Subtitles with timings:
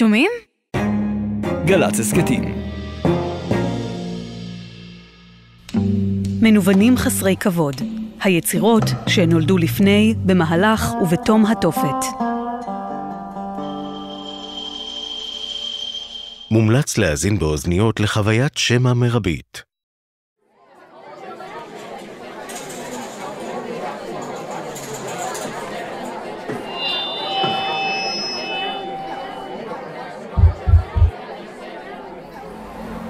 [0.00, 0.30] שומעים?
[1.66, 2.44] גל"צ הסכתים.
[6.42, 7.74] מנוונים חסרי כבוד,
[8.22, 12.06] היצירות שנולדו לפני, במהלך ובתום התופת.
[16.50, 19.69] מומלץ להאזין באוזניות לחוויית שמע מרבית.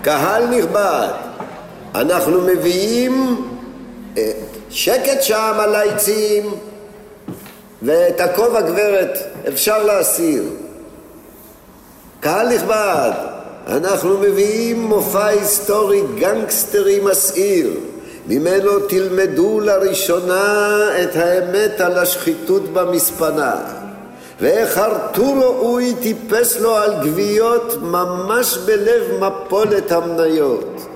[0.03, 1.09] קהל נכבד,
[1.95, 3.45] אנחנו מביאים
[4.19, 4.33] אה,
[4.71, 6.55] שקט שם על העצים
[7.83, 9.19] ואת הכובע גברת
[9.49, 10.43] אפשר להסיר.
[12.21, 13.11] קהל נכבד,
[13.67, 17.71] אנחנו מביאים מופע היסטורי גנגסטרי מסעיר
[18.27, 23.80] ממנו תלמדו לראשונה את האמת על השחיתות במספנה
[24.41, 30.87] ואיך ארתור ראוי טיפס לו על גוויות ממש בלב מפולת המניות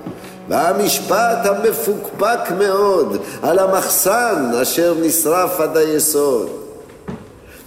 [0.49, 6.49] והמשפט המפוקפק מאוד על המחסן אשר נשרף עד היסוד.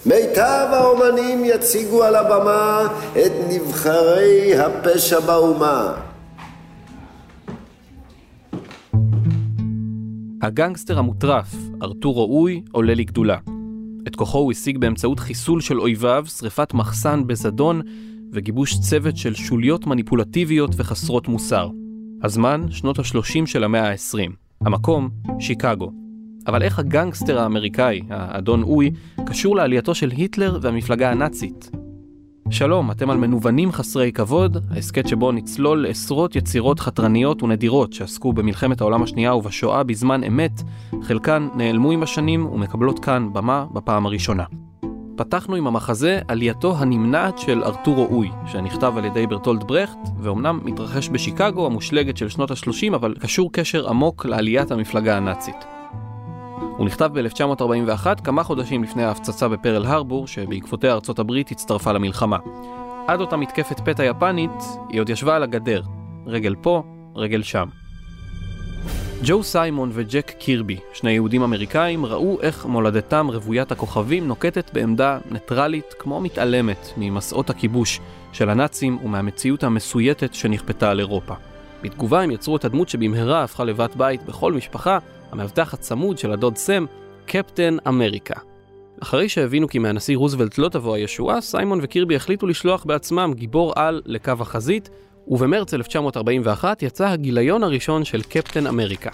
[0.05, 5.93] מיטב האומנים יציגו על הבמה את נבחרי הפשע באומה.
[10.41, 11.47] הגנגסטר המוטרף,
[11.81, 13.37] ארתור ראוי, עולה לגדולה.
[14.07, 17.81] את כוחו הוא השיג באמצעות חיסול של אויביו, שריפת מחסן בזדון
[18.33, 21.69] וגיבוש צוות של שוליות מניפולטיביות וחסרות מוסר.
[22.23, 24.31] הזמן, שנות ה-30 של המאה ה-20.
[24.61, 25.91] המקום, שיקגו.
[26.47, 28.91] אבל איך הגנגסטר האמריקאי, האדון אוי,
[29.25, 31.69] קשור לעלייתו של היטלר והמפלגה הנאצית?
[32.51, 38.81] שלום, אתם על מנוונים חסרי כבוד, ההסכת שבו נצלול לעשרות יצירות חתרניות ונדירות שעסקו במלחמת
[38.81, 40.61] העולם השנייה ובשואה בזמן אמת,
[41.01, 44.43] חלקן נעלמו עם השנים ומקבלות כאן במה בפעם הראשונה.
[45.15, 51.09] פתחנו עם המחזה עלייתו הנמנעת של ארתורו אוי, שנכתב על ידי ברטולד ברכט, ואומנם מתרחש
[51.09, 55.76] בשיקגו המושלגת של שנות ה-30, אבל קשור קשר עמוק לעליית המפלגה הנאצית.
[56.77, 62.37] הוא נכתב ב-1941, כמה חודשים לפני ההפצצה בפרל הרבור, שבעקבותיה ארצות הברית הצטרפה למלחמה.
[63.07, 64.51] עד אותה מתקפת פתע יפנית,
[64.89, 65.81] היא עוד ישבה על הגדר,
[66.25, 66.83] רגל פה,
[67.15, 67.67] רגל שם.
[69.23, 75.93] ג'ו סיימון וג'ק קירבי, שני יהודים אמריקאים, ראו איך מולדתם רוויית הכוכבים נוקטת בעמדה ניטרלית
[75.99, 77.99] כמו מתעלמת ממסעות הכיבוש
[78.33, 81.33] של הנאצים ומהמציאות המסויטת שנכפתה על אירופה.
[81.81, 84.97] בתגובה הם יצרו את הדמות שבמהרה הפכה לבת בית בכל משפחה,
[85.31, 86.85] המאבטח הצמוד של הדוד סם,
[87.25, 88.39] קפטן אמריקה.
[89.01, 94.01] אחרי שהבינו כי מהנשיא רוזוולט לא תבוא הישועה, סיימון וקירבי החליטו לשלוח בעצמם גיבור על
[94.05, 94.89] לקו החזית,
[95.27, 99.09] ובמרץ 1941 יצא הגיליון הראשון של קפטן אמריקה.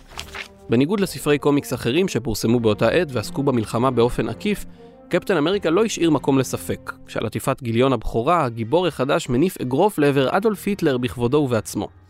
[0.70, 4.66] בניגוד לספרי קומיקס אחרים שפורסמו באותה עת ועסקו במלחמה באופן עקיף,
[5.10, 6.94] קפטן אמריקה לא השאיר מקום לספק.
[7.06, 12.03] כשעל עטיפת גיליון הבכורה, הגיבור החדש מניף אגרוף לעבר אדולף היטלר בכבודו ובעצמו.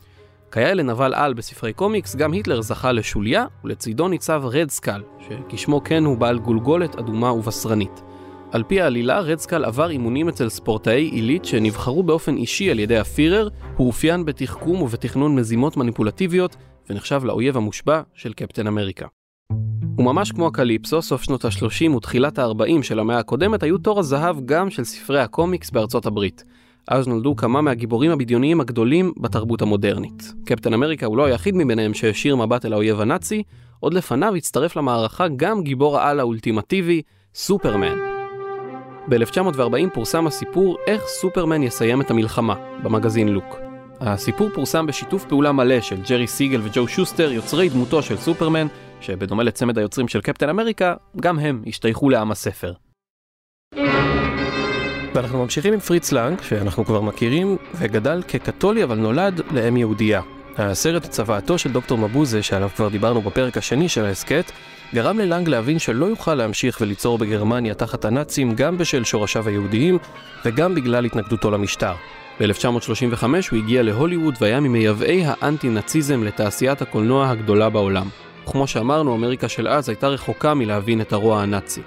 [0.53, 6.05] כיאה לנבל על בספרי קומיקס, גם היטלר זכה לשוליה, ולצידו ניצב רד סקל, שכשמו כן
[6.05, 8.01] הוא בעל גולגולת אדומה ובשרנית.
[8.51, 13.49] על פי העלילה, רדסקל עבר אימונים אצל ספורטאי עילית שנבחרו באופן אישי על ידי הפירר,
[13.77, 16.55] הוא אופיין בתחכום ובתכנון מזימות מניפולטיביות,
[16.89, 19.07] ונחשב לאויב המושבע של קפטן אמריקה.
[19.97, 24.69] וממש כמו הקליפסו, סוף שנות ה-30 ותחילת ה-40 של המאה הקודמת היו תור הזהב גם
[24.69, 26.43] של ספרי הקומיקס בארצות הברית.
[26.87, 30.33] אז נולדו כמה מהגיבורים הבדיוניים הגדולים בתרבות המודרנית.
[30.45, 33.43] קפטן אמריקה הוא לא היחיד מביניהם שהשאיר מבט אל האויב הנאצי,
[33.79, 37.01] עוד לפניו הצטרף למערכה גם גיבור העל האולטימטיבי,
[37.35, 37.97] סופרמן.
[39.09, 43.55] ב-1940 פורסם הסיפור איך סופרמן יסיים את המלחמה, במגזין לוק.
[43.99, 48.67] הסיפור פורסם בשיתוף פעולה מלא של ג'רי סיגל וג'ו שוסטר, יוצרי דמותו של סופרמן,
[49.01, 52.73] שבדומה לצמד היוצרים של קפטן אמריקה, גם הם השתייכו לעם הספר.
[55.13, 60.21] ואנחנו ממשיכים עם פריץ לנג, שאנחנו כבר מכירים, וגדל כקתולי אבל נולד לאם יהודייה.
[60.57, 64.51] הסרט צוואתו של דוקטור מבוזה, שעליו כבר דיברנו בפרק השני של ההסכת,
[64.93, 69.97] גרם ללנג להבין שלא יוכל להמשיך וליצור בגרמניה תחת הנאצים גם בשל שורשיו היהודיים
[70.45, 71.93] וגם בגלל התנגדותו למשטר.
[72.39, 78.07] ב-1935 הוא הגיע להוליווד והיה ממייבאי האנטי-נאציזם לתעשיית הקולנוע הגדולה בעולם.
[78.43, 81.81] וכמו שאמרנו, אמריקה של אז הייתה רחוקה מלהבין את הרוע הנאצי.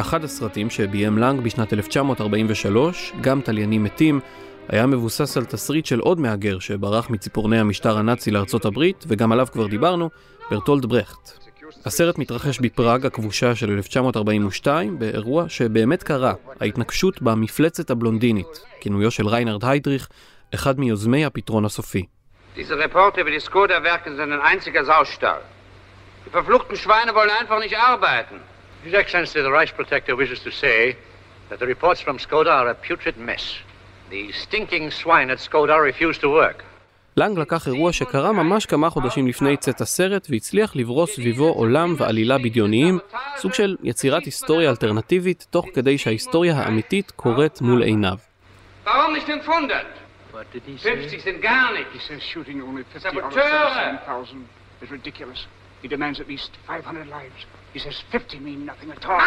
[0.00, 4.20] אחד הסרטים שביים לנג בשנת 1943, גם תליינים מתים,
[4.68, 9.46] היה מבוסס על תסריט של עוד מהגר שברח מציפורני המשטר הנאצי לארצות הברית, וגם עליו
[9.52, 10.10] כבר דיברנו,
[10.50, 11.30] ברטולד ברכט.
[11.84, 19.64] הסרט מתרחש בפראג הכבושה של 1942, באירוע שבאמת קרה, ההתנגשות במפלצת הבלונדינית, כינויו של ריינרד
[19.64, 20.08] היידריך,
[20.54, 22.06] אחד מיוזמי הפתרון הסופי.
[26.26, 28.36] Die verfluchten Schweine wollen einfach nicht arbeiten.
[28.84, 30.96] His Excellency, the Reich Protector wishes to say
[31.50, 33.44] that the reports from Skoda are a putrid mess.
[34.10, 36.64] The stinking swine at Skoda refused to work.
[37.16, 42.38] לנג לקח אירוע שקרה ממש כמה חודשים לפני צאת הסרט והצליח לברוס סביבו עולם ועלילה
[42.38, 42.98] בדיוניים,
[43.36, 48.16] סוג של יצירת היסטוריה אלטרנטיבית, תוך כדי שההיסטוריה האמיתית קורית מול עיניו.
[48.86, 49.86] Warum nicht 500?
[50.32, 50.96] What did he say?
[50.96, 52.08] 50 sind gar He nichts.
[52.08, 53.98] says shooting only 50 out of Saboteur!
[54.06, 54.48] 17,000
[54.82, 55.40] is ridiculous.
[55.82, 57.40] He demands at least 500 lives.
[57.74, 59.20] He says 50 mean nothing at all.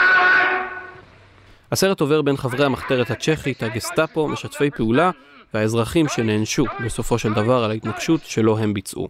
[1.71, 5.11] הסרט עובר בין חברי המחתרת הצ'כית, הגסטאפו, משתפי פעולה
[5.53, 9.07] והאזרחים שנענשו בסופו של דבר על ההתנגשות שלא הם ביצעו.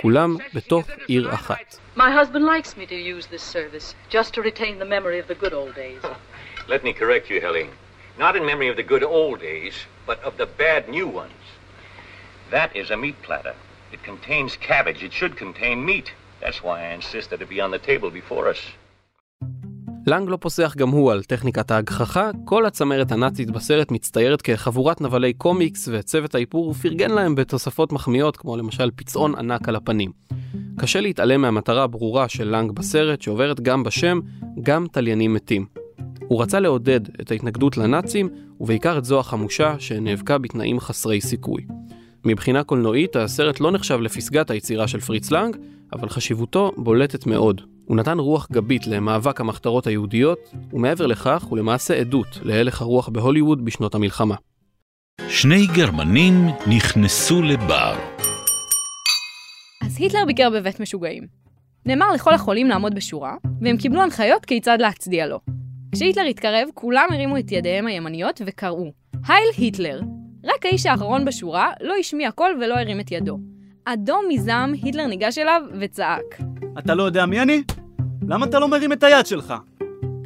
[0.00, 1.78] כולם בתוך עיר אחת.
[1.96, 5.34] My husband likes me to use this service, just to retain the memory of the
[5.34, 6.02] good old days.
[6.68, 7.72] Let me correct you, Helene.
[8.18, 9.74] Not in memory of the good old days,
[10.06, 11.42] but of the bad new ones.
[12.50, 13.54] That is a meat platter.
[13.94, 15.02] It contains cabbage.
[15.08, 16.08] It should contain meat.
[16.40, 18.72] That's why I insist that it be on the table before us.
[20.06, 25.32] לנג לא פוסח גם הוא על טכניקת ההגחכה, כל הצמרת הנאצית בסרט מצטיירת כחבורת נבלי
[25.32, 30.12] קומיקס וצוות האיפור פרגן להם בתוספות מחמיאות כמו למשל פצעון ענק על הפנים.
[30.78, 34.20] קשה להתעלם מהמטרה הברורה של לנג בסרט שעוברת גם בשם,
[34.62, 35.66] גם תליינים מתים.
[36.28, 38.28] הוא רצה לעודד את ההתנגדות לנאצים
[38.60, 41.66] ובעיקר את זו החמושה שנאבקה בתנאים חסרי סיכוי.
[42.24, 45.56] מבחינה קולנועית הסרט לא נחשב לפסגת היצירה של פריץ לנג,
[45.92, 47.60] אבל חשיבותו בולטת מאוד.
[47.84, 50.38] הוא נתן רוח גבית למאבק המחתרות היהודיות,
[50.72, 54.34] ומעבר לכך הוא למעשה עדות להלך הרוח בהוליווד בשנות המלחמה.
[55.28, 56.34] שני גרמנים
[56.66, 57.96] נכנסו לבר.
[59.82, 61.26] אז היטלר ביקר בבית משוגעים.
[61.86, 65.40] נאמר לכל החולים לעמוד בשורה, והם קיבלו הנחיות כיצד להצדיע לו.
[65.92, 68.92] כשהיטלר התקרב, כולם הרימו את ידיהם הימניות וקראו,
[69.26, 70.00] הייל היטלר.
[70.44, 73.38] רק האיש האחרון בשורה לא השמיע קול ולא הרים את ידו.
[73.92, 76.40] אדום מזעם, היטלר ניגש אליו וצעק.
[76.78, 77.62] אתה לא יודע מי אני?
[78.28, 79.54] למה אתה לא מרים את היד שלך?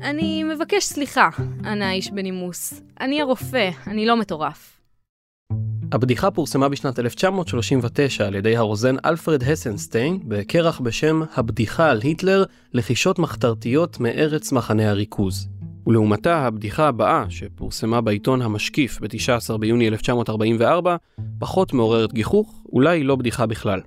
[0.02, 1.28] אני מבקש סליחה,
[1.64, 2.82] ענה האיש בנימוס.
[3.00, 4.80] אני הרופא, אני לא מטורף.
[5.92, 13.18] הבדיחה פורסמה בשנת 1939 על ידי הרוזן אלפרד הסנסטיין בכרך בשם "הבדיחה על היטלר, לחישות
[13.18, 15.48] מחתרתיות מארץ מחנה הריכוז".
[15.86, 20.96] ולעומתה הבדיחה הבאה, שפורסמה בעיתון המשקיף ב-19 ביוני 1944,
[21.38, 23.80] פחות מעוררת גיחוך, אולי לא בדיחה בכלל.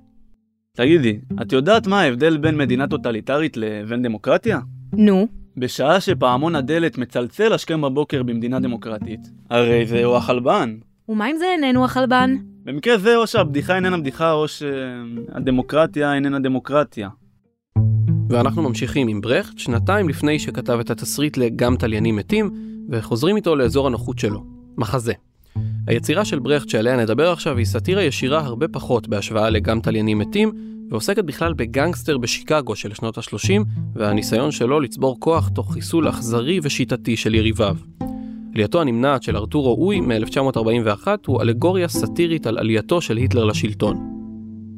[0.76, 4.60] תגידי, את יודעת מה ההבדל בין מדינה טוטליטרית לבין דמוקרטיה?
[4.92, 9.20] נו, בשעה שפעמון הדלת מצלצל השכם בבוקר במדינה דמוקרטית,
[9.50, 10.76] הרי זהו החלבן.
[11.08, 12.36] ומה אם זה איננו החלבן?
[12.64, 17.08] במקרה זה או שהבדיחה איננה בדיחה או שהדמוקרטיה איננה דמוקרטיה.
[18.28, 22.50] ואנחנו ממשיכים עם ברכט, שנתיים לפני שכתב את התסריט ל"גם תליינים מתים",
[22.90, 24.44] וחוזרים איתו לאזור הנוחות שלו,
[24.76, 25.12] מחזה.
[25.86, 30.52] היצירה של ברכט שעליה נדבר עכשיו היא סאטירה ישירה הרבה פחות בהשוואה ל"גם תליינים מתים",
[30.90, 33.62] ועוסקת בכלל בגנגסטר בשיקגו של שנות ה-30,
[33.94, 37.76] והניסיון שלו לצבור כוח תוך חיסול אכזרי ושיטתי של יריביו.
[38.54, 44.15] עלייתו הנמנעת של ארתורו אוי מ-1941 הוא אלגוריה סאטירית על עלייתו של היטלר לשלטון.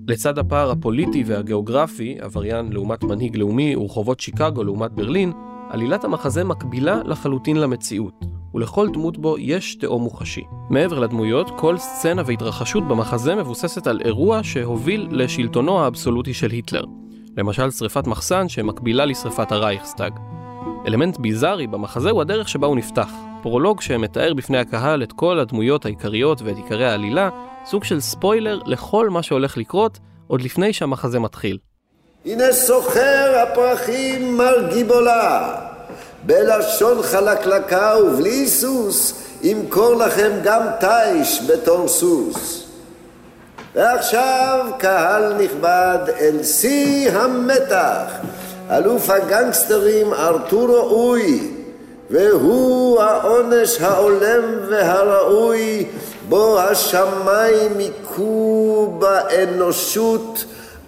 [0.08, 5.32] לצד הפער הפוליטי והגיאוגרפי, עבריין לעומת מנהיג לאומי ורחובות שיקגו לעומת ברלין,
[5.70, 8.24] עלילת המחזה מקבילה לחלוטין למציאות,
[8.54, 10.42] ולכל דמות בו יש תאום מוחשי.
[10.70, 16.84] מעבר לדמויות, כל סצנה והתרחשות במחזה מבוססת על אירוע שהוביל לשלטונו האבסולוטי של היטלר.
[17.36, 20.12] למשל שריפת מחסן שמקבילה לשריפת הרייכסטאג.
[20.86, 23.10] אלמנט ביזארי במחזה הוא הדרך שבה הוא נפתח.
[23.50, 27.28] פרולוג שמתאר בפני הקהל את כל הדמויות העיקריות ואת עיקרי העלילה,
[27.66, 31.58] סוג של ספוילר לכל מה שהולך לקרות עוד לפני שהמחזה מתחיל.
[32.26, 35.54] הנה סוחר הפרחים מר גיבולה,
[36.22, 42.68] בלשון חלקלקה ובלי היסוס, ימכור לכם גם תיש בתור סוס.
[43.74, 48.12] ועכשיו, קהל נכבד, אל שיא המתח,
[48.70, 51.57] אלוף הגנגסטרים ארתורו אוי,
[52.10, 55.86] והוא העונש ההולם והראוי
[56.28, 60.44] בו השמיים היכו באנושות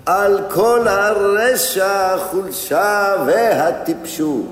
[0.07, 4.47] על כל הרשע, החולשה והטיפשות.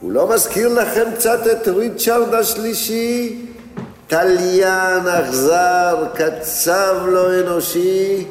[0.00, 3.46] הוא לא מזכיר לכם קצת את ריצ'רד השלישי?
[4.06, 8.26] תליין אכזר, קצב לא אנושי?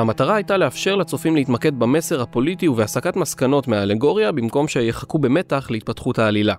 [0.00, 6.54] המטרה הייתה לאפשר לצופים להתמקד במסר הפוליטי ובהסקת מסקנות מהאלגוריה במקום שיחכו במתח להתפתחות העלילה.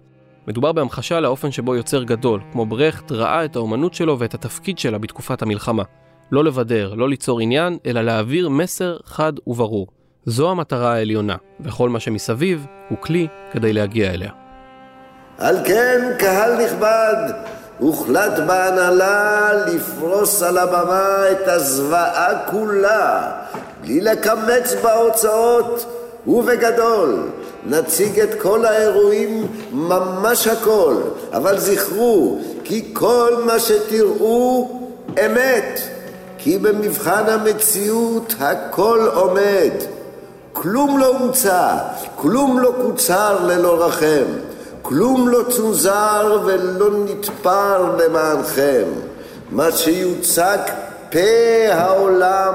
[0.47, 4.97] מדובר בהמחשה לאופן שבו יוצר גדול, כמו ברכט, ראה את האומנות שלו ואת התפקיד שלה
[4.97, 5.83] בתקופת המלחמה.
[6.31, 9.87] לא לבדר, לא ליצור עניין, אלא להעביר מסר חד וברור.
[10.25, 14.31] זו המטרה העליונה, וכל מה שמסביב הוא כלי כדי להגיע אליה.
[15.37, 17.33] על כן, קהל נכבד,
[17.81, 23.31] הוחלט בהנהלה לפרוס על הבמה את הזוועה כולה,
[23.81, 25.85] בלי לקמץ בהוצאות
[26.27, 27.27] ובגדול.
[27.65, 30.95] נציג את כל האירועים, ממש הכל,
[31.33, 34.79] אבל זכרו, כי כל מה שתראו
[35.25, 35.79] אמת,
[36.37, 39.71] כי במבחן המציאות הכל עומד.
[40.53, 41.77] כלום לא הומצא,
[42.15, 44.25] כלום לא קוצר ללא רחם,
[44.81, 48.83] כלום לא צונזר ולא נתפר למענכם.
[49.51, 50.57] מה שיוצג
[51.11, 51.19] פה
[51.71, 52.53] העולם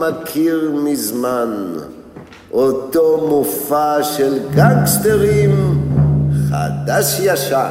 [0.00, 1.74] מכיר מזמן.
[2.52, 5.50] אותו מופע של גנגסטרים
[6.50, 7.70] חדש ישן.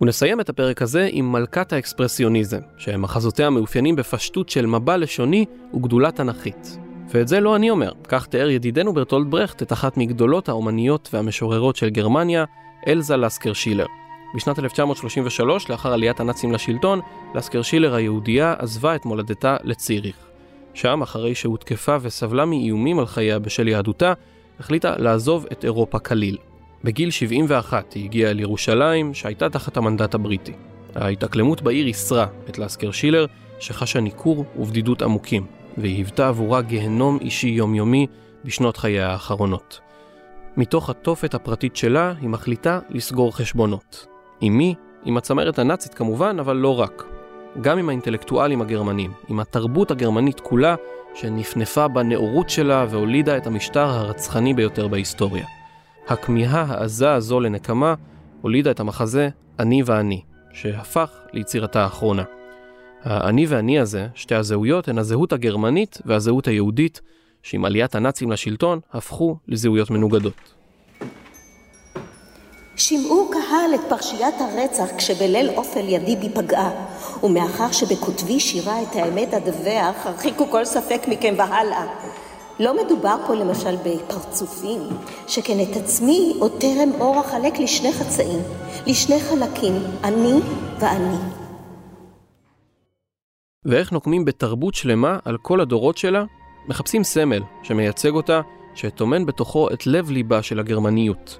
[0.00, 6.85] ונסיים את הפרק הזה עם מלכת האקספרסיוניזם, שמחזותיה מאופיינים בפשטות של מבע לשוני וגדולה תנכית.
[7.08, 11.76] ואת זה לא אני אומר, כך תיאר ידידנו ברטולד ברכט את אחת מגדולות האומניות והמשוררות
[11.76, 12.44] של גרמניה,
[12.88, 13.86] אלזה לסקר שילר.
[14.34, 17.00] בשנת 1933, לאחר עליית הנאצים לשלטון,
[17.34, 20.16] לסקר שילר היהודייה עזבה את מולדתה לציריך.
[20.74, 24.12] שם, אחרי שהותקפה וסבלה מאיומים על חייה בשל יהדותה,
[24.60, 26.36] החליטה לעזוב את אירופה כליל.
[26.84, 30.52] בגיל 71 היא הגיעה אל ירושלים, שהייתה תחת המנדט הבריטי.
[30.94, 33.26] ההתאקלמות בעיר ייסרה את לסקר שילר,
[33.58, 35.46] שחשה ניכור ובדידות עמוקים,
[35.78, 38.06] והיא היוותה עבורה גיהנום אישי יומיומי
[38.44, 39.80] בשנות חייה האחרונות.
[40.56, 44.06] מתוך התופת הפרטית שלה, היא מחליטה לסגור חשבונות.
[44.40, 44.74] עם מי?
[45.04, 47.04] עם הצמרת הנאצית כמובן, אבל לא רק.
[47.60, 50.74] גם עם האינטלקטואלים הגרמנים, עם התרבות הגרמנית כולה,
[51.14, 55.46] שנפנפה בנאורות שלה והולידה את המשטר הרצחני ביותר בהיסטוריה.
[56.08, 57.94] הכמיהה העזה הזו לנקמה
[58.42, 59.28] הולידה את המחזה
[59.58, 62.22] "אני ואני", שהפך ליצירתה האחרונה.
[63.02, 67.00] האני ואני הזה, שתי הזהויות, הן הזהות הגרמנית והזהות היהודית,
[67.42, 70.56] שעם עליית הנאצים לשלטון הפכו לזהויות מנוגדות.
[72.76, 76.70] שמעו קהל את פרשיית הרצח כשבליל אופל ידי בי פגעה,
[77.22, 81.86] ומאחר שבכותבי שירה את האמת אדווח, הרחיקו כל ספק מכם והלאה.
[82.60, 84.80] לא מדובר פה למשל בפרצופים,
[85.28, 88.38] שכן את עצמי עוד טרם אור אחלק לשני חצאים,
[88.86, 89.74] לשני חלקים,
[90.04, 90.40] אני
[90.78, 91.35] ואני.
[93.66, 96.24] ואיך נוקמים בתרבות שלמה על כל הדורות שלה?
[96.68, 98.40] מחפשים סמל שמייצג אותה,
[98.74, 101.38] שטומן בתוכו את לב ליבה של הגרמניות.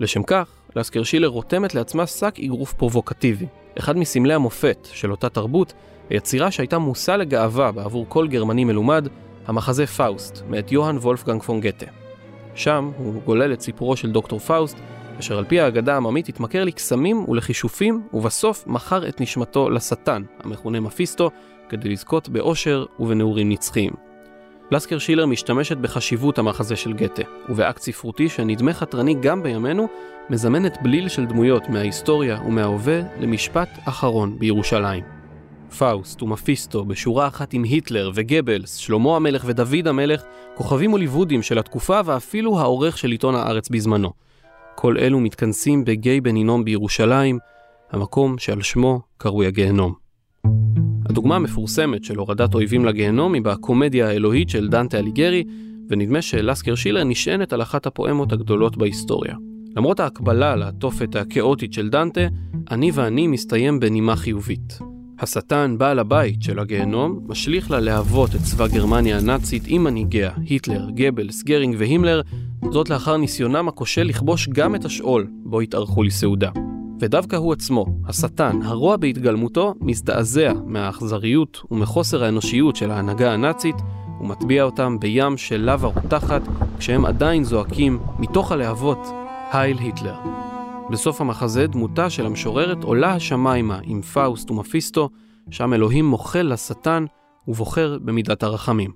[0.00, 3.46] לשם כך, לסקר שילר רותמת לעצמה שק אגרוף פרובוקטיבי.
[3.78, 5.72] אחד מסמלי המופת של אותה תרבות,
[6.10, 9.08] היצירה שהייתה מושא לגאווה בעבור כל גרמני מלומד,
[9.46, 11.86] המחזה פאוסט, מאת יוהאן וולפגנג פון גתה.
[12.54, 14.78] שם הוא גולל את סיפורו של דוקטור פאוסט,
[15.20, 21.30] אשר על פי האגדה העממית התמכר לקסמים ולכישופים, ובסוף מכר את נשמתו לשטן, המכונה מפיסטו,
[21.68, 23.92] כדי לזכות באושר ובנעורים נצחיים.
[24.70, 29.88] לסקר שילר משתמשת בחשיבות המחזה של גתה, ובאקט ספרותי שנדמה חתרני גם בימינו,
[30.30, 35.04] מזמנת בליל של דמויות מההיסטוריה ומההווה למשפט אחרון בירושלים.
[35.78, 40.22] פאוסט ומפיסטו בשורה אחת עם היטלר וגבלס, שלמה המלך ודוד המלך,
[40.54, 44.12] כוכבים הוליוודיים של התקופה ואפילו העורך של עיתון הארץ בזמנו.
[44.74, 47.38] כל אלו מתכנסים בגיא בן הינום בירושלים,
[47.90, 50.07] המקום שעל שמו קרוי הגיהנום.
[51.08, 55.44] הדוגמה המפורסמת של הורדת אויבים לגיהנום היא בקומדיה האלוהית של דנטה אליגרי,
[55.90, 59.34] ונדמה שלסקר שילר נשענת על אחת הפואמות הגדולות בהיסטוריה.
[59.76, 62.20] למרות ההקבלה לתופת הכאוטית של דנטה,
[62.70, 64.78] אני ואני מסתיים בנימה חיובית.
[65.20, 71.42] השטן, בעל הבית של הגיהנום, משליך ללהבות את צבא גרמניה הנאצית עם מנהיגיה, היטלר, גבלס,
[71.42, 72.20] גרינג והימלר,
[72.72, 76.67] זאת לאחר ניסיונם הכושל לכבוש גם את השאול בו התארחו לסעודה.
[77.00, 83.76] ודווקא הוא עצמו, השטן, הרוע בהתגלמותו, מזדעזע מהאכזריות ומחוסר האנושיות של ההנהגה הנאצית,
[84.20, 86.42] ומטביע אותם בים של לאווה רותחת,
[86.78, 89.06] כשהם עדיין זועקים מתוך הלהבות,
[89.52, 90.16] Heil Hitler.
[90.90, 95.08] בסוף המחזה דמותה של המשוררת עולה השמיימה עם פאוסט ומפיסטו,
[95.50, 97.04] שם אלוהים מוחל לשטן
[97.48, 98.90] ובוחר במידת הרחמים.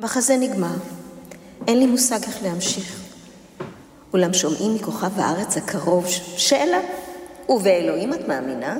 [0.00, 0.74] מחזה נגמר.
[1.66, 3.02] אין לי מושג איך להמשיך.
[4.12, 6.78] אולם שומעים מכוכב הארץ הקרוב שאלה,
[7.48, 8.76] ובאלוהים את מאמינה?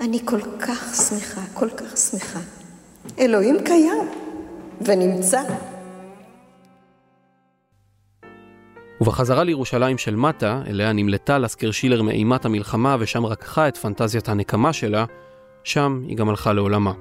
[0.00, 2.40] אני כל כך שמחה, כל כך שמחה.
[3.18, 4.08] אלוהים קיים
[4.80, 5.42] ונמצא.
[9.00, 14.72] ובחזרה לירושלים של מטה, אליה נמלטה לסקר שילר מאימת המלחמה ושם רקחה את פנטזיית הנקמה
[14.72, 15.04] שלה,
[15.64, 16.92] שם היא גם הלכה לעולמה.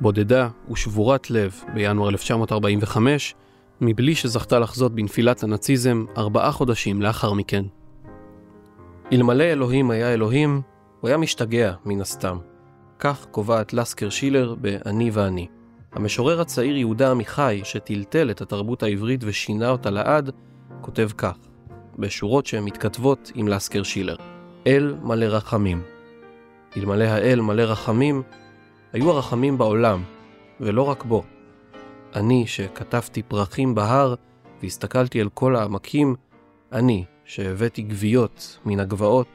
[0.00, 3.34] בודדה ושבורת לב בינואר 1945,
[3.80, 7.64] מבלי שזכתה לחזות בנפילת הנאציזם ארבעה חודשים לאחר מכן.
[9.14, 10.62] אלמלא אלוהים היה אלוהים,
[11.00, 12.38] הוא היה משתגע מן הסתם.
[12.98, 15.48] כך קובעת לסקר שילר ב"אני ואני".
[15.92, 20.30] המשורר הצעיר יהודה עמיחי, שטלטל את התרבות העברית ושינה אותה לעד,
[20.80, 21.38] כותב כך,
[21.98, 24.16] בשורות שהן מתכתבות עם לסקר שילר:
[24.66, 25.82] אל מלא רחמים.
[26.76, 28.22] אלמלא האל מלא רחמים,
[28.92, 30.02] היו הרחמים בעולם,
[30.60, 31.24] ולא רק בו.
[32.14, 34.14] אני, שכתבתי פרחים בהר,
[34.62, 36.14] והסתכלתי אל כל העמקים,
[36.72, 39.26] אני, שהבאתי גוויות מן הגבעות,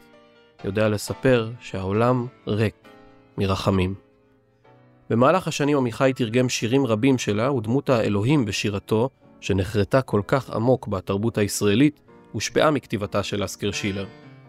[0.63, 2.75] יודע לספר שהעולם ריק
[3.38, 3.96] מרחמים.
[5.10, 9.10] במהלך השנים עמיחי תרגם שירים רבים שלה, ודמות האלוהים בשירתו,
[9.41, 12.00] שנחרטה כל כך עמוק בתרבות הישראלית,
[12.31, 14.05] הושפעה מכתיבתה של אסקר שילר.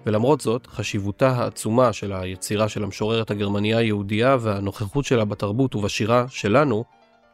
[0.07, 6.85] ולמרות זאת, חשיבותה העצומה של היצירה של המשוררת הגרמניה היהודייה והנוכחות שלה בתרבות ובשירה שלנו,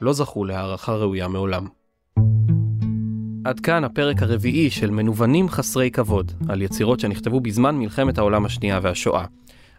[0.01, 1.69] לא זכו להערכה ראויה מעולם.
[3.47, 8.81] עד כאן הפרק הרביעי של מנוונים חסרי כבוד, על יצירות שנכתבו בזמן מלחמת העולם השנייה
[8.83, 9.25] והשואה.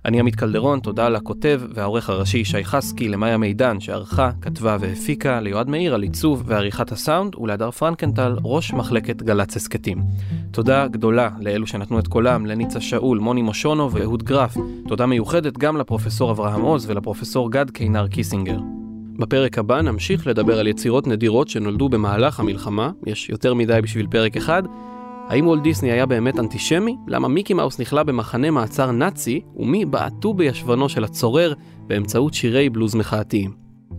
[0.05, 5.69] אני עמית קלדרון, תודה לכותב והעורך הראשי שי חסקי, למאיה מידן שערכה, כתבה והפיקה, ליועד
[5.69, 10.01] מאיר על עיצוב ועריכת הסאונד, ולהדר פרנקנטל, ראש מחלקת גל"צ הסכתים.
[10.51, 14.57] תודה גדולה לאלו שנתנו את קולם, לניצה שאול, מוני מושונו ואהוד גרף.
[14.87, 18.57] תודה מיוחדת גם לפרופסור אברהם עוז ולפרופסור גד קינר קיסינגר.
[19.17, 24.37] בפרק הבא נמשיך לדבר על יצירות נדירות שנולדו במהלך המלחמה, יש יותר מדי בשביל פרק
[24.37, 24.63] אחד,
[25.27, 26.97] האם וולט דיסני היה באמת אנטישמי?
[27.07, 29.41] למה מיקי מאוס נכלא במחנה מעצר נאצי?
[29.55, 31.53] ומי בעטו בישבנו של הצורר
[31.87, 33.53] באמצעות שירי בלוז מחאתיים?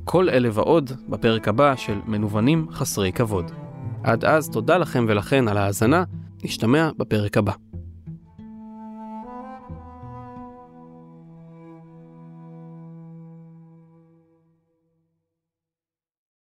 [0.04, 3.50] כל אלה ועוד בפרק הבא של מנוונים חסרי כבוד.
[4.04, 6.04] עד אז תודה לכם ולכן על ההאזנה,
[6.44, 7.52] נשתמע בפרק הבא.